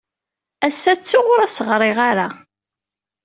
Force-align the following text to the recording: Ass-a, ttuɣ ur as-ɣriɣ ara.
Ass-a, 0.67 0.93
ttuɣ 0.99 1.25
ur 1.33 1.39
as-ɣriɣ 1.41 1.97
ara. 2.09 2.27